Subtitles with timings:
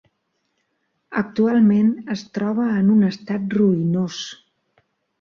[1.21, 4.23] Actualment es troba en un estat ruïnós.